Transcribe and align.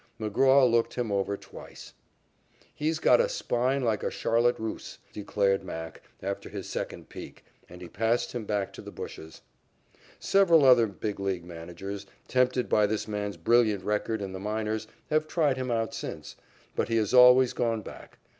McGraw 0.19 0.67
looked 0.67 0.95
him 0.95 1.11
over 1.11 1.37
twice. 1.37 1.93
"He's 2.73 2.97
got 2.97 3.21
a 3.21 3.29
spine 3.29 3.83
like 3.83 4.01
a 4.01 4.09
charlotte 4.09 4.55
russe," 4.57 4.97
declared 5.13 5.63
"Mac," 5.63 6.01
after 6.23 6.49
his 6.49 6.67
second 6.67 7.07
peek, 7.07 7.45
and 7.69 7.83
he 7.83 7.87
passed 7.87 8.31
him 8.31 8.43
back 8.45 8.73
to 8.73 8.81
the 8.81 8.89
bushes. 8.89 9.41
Several 10.19 10.65
other 10.65 10.87
Big 10.87 11.19
League 11.19 11.45
managers, 11.45 12.07
tempted 12.27 12.67
by 12.67 12.87
this 12.87 13.07
man's 13.07 13.37
brilliant 13.37 13.83
record 13.83 14.23
in 14.23 14.33
the 14.33 14.39
minors, 14.39 14.87
have 15.11 15.27
tried 15.27 15.57
him 15.57 15.69
out 15.69 15.93
since, 15.93 16.35
but 16.75 16.87
he 16.89 16.97
has 16.97 17.13
always 17.13 17.53
gone 17.53 17.83
back. 17.83 18.17